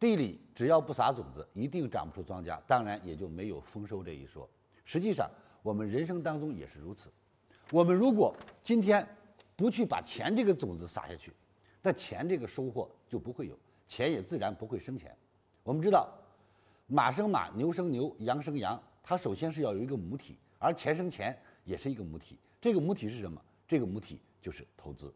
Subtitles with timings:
[0.00, 4.48] 地里只要不撒种子，一定长不出庄稼，当然也就没有丰收这一说。
[4.82, 5.30] 实际上，
[5.62, 7.12] 我们人生当中也是如此。
[7.70, 8.34] 我们如果
[8.64, 9.06] 今天
[9.54, 11.34] 不去把钱这个种子撒下去，
[11.82, 15.14] 那钱这个收获就不会有，钱也自然不会生钱。
[15.62, 16.08] 我们知道，
[16.86, 22.38] 马生马，牛生牛，羊生羊，它首先是要有一个母体，而钱生钱也是一个母体。
[22.58, 23.38] 这个母体是什么？
[23.68, 25.12] 这个母体就是投资。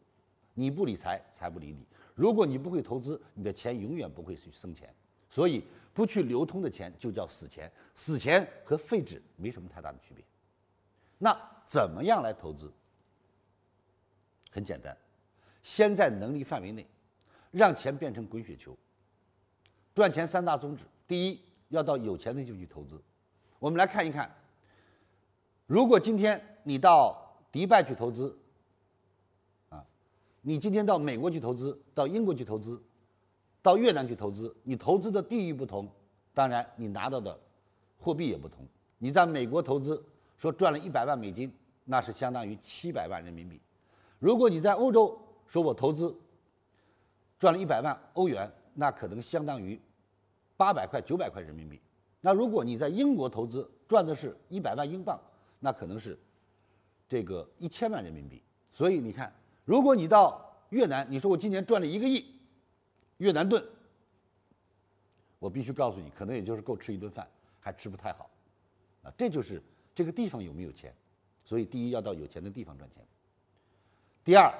[0.52, 1.86] 你不理财，财不理你。
[2.14, 4.92] 如果你不会投资，你的钱永远不会去生钱。
[5.28, 7.70] 所以，不去流通的钱就叫死钱。
[7.96, 10.24] 死钱和废纸没什么太大的区别。
[11.18, 12.72] 那怎么样来投资？
[14.52, 14.96] 很简单，
[15.64, 16.86] 先在能力范围内，
[17.50, 18.76] 让钱变成滚雪球。
[19.92, 21.40] 赚钱三大宗旨：第一，
[21.70, 23.02] 要到有钱的地方去投资。
[23.58, 24.32] 我们来看一看，
[25.66, 28.38] 如果今天你到迪拜去投资。
[30.46, 32.78] 你今天到美国去投资，到英国去投资，
[33.62, 35.88] 到越南去投资，你投资的地域不同，
[36.34, 37.40] 当然你拿到的
[37.98, 38.58] 货币也不同。
[38.98, 40.04] 你在美国投资，
[40.36, 41.50] 说赚了一百万美金，
[41.86, 43.56] 那是相当于七百万人民币；
[44.18, 46.14] 如果你在欧洲说我投资
[47.38, 49.80] 赚了一百万欧元，那可能相当于
[50.58, 51.80] 八百块、九百块人民币。
[52.20, 55.18] 那如果你在英国投资赚的是一百万英镑，
[55.58, 56.18] 那可能是
[57.08, 58.42] 这个一千万人民币。
[58.70, 59.32] 所以你看。
[59.64, 62.24] 如果你到越南，你说我今年赚了一个亿
[63.18, 63.64] 越南盾，
[65.38, 67.26] 我必须告诉你，可能也就是够吃一顿饭，
[67.60, 68.28] 还吃不太好，
[69.02, 69.62] 啊，这就是
[69.94, 70.94] 这个地方有没有钱。
[71.46, 73.04] 所以，第一要到有钱的地方赚钱。
[74.24, 74.50] 第二，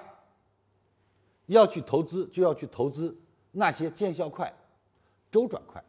[1.47, 3.17] 要去投资，就要去投资
[3.51, 4.53] 那些见效快、
[5.31, 5.83] 周转快，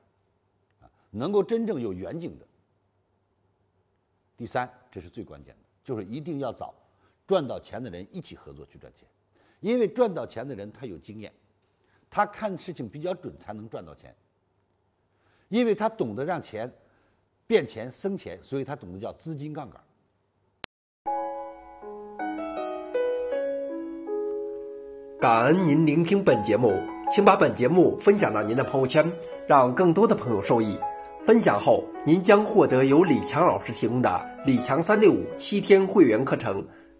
[0.82, 2.48] 啊，能够真正有远景的。
[4.38, 6.74] 第三，这是最关键的，就是一定要找。
[7.28, 9.08] 赚到钱的人一起合作去赚钱，
[9.60, 11.32] 因为赚到钱的人他有经验，
[12.10, 14.16] 他看事情比较准，才能赚到钱。
[15.50, 16.72] 因为他懂得让钱
[17.46, 19.82] 变钱生钱，所以他懂得叫资金杠杆。
[25.20, 26.80] 感恩您聆听本节目，
[27.12, 29.12] 请把本节目分享到您的朋友圈，
[29.48, 30.78] 让更多的朋友受益。
[31.26, 36.64] 分享后，您将获得由李强老师提供的李强三六五七天会员课程。